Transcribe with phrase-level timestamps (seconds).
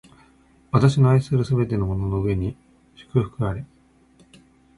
[0.71, 2.57] 私の愛するすべてのものの上に
[2.95, 3.63] 祝福あれ！